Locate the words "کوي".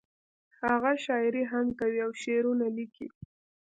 1.79-1.97